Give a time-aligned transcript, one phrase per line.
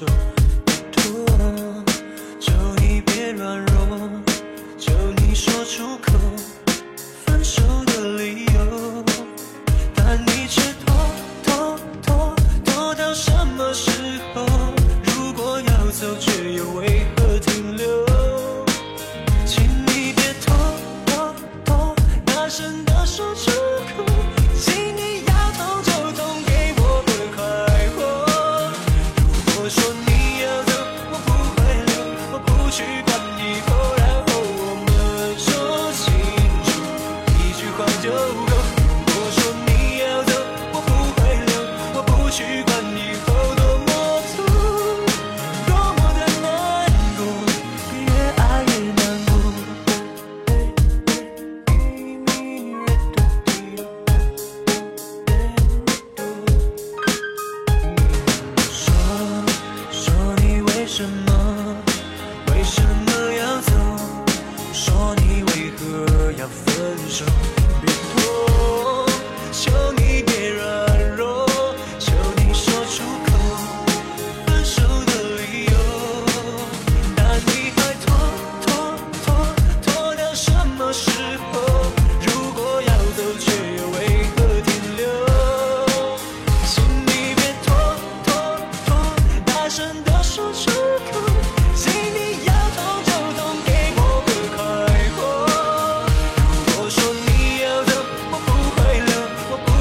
[0.00, 0.39] show.
[61.00, 61.76] 什么？
[62.48, 63.72] 为什么要走？
[64.70, 67.24] 说你为何要分手？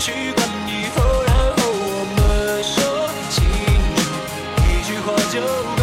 [0.00, 0.88] 去抗议，
[1.26, 2.74] 然后我们说
[3.28, 3.44] 清
[3.96, 4.00] 楚，
[4.64, 5.79] 一句话就。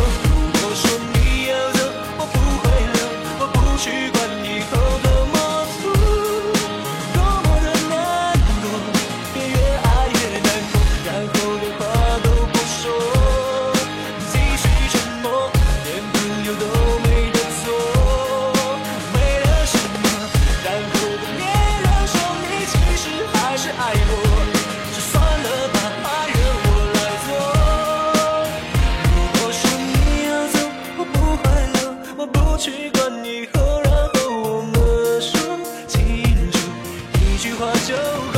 [37.48, 38.37] 句话就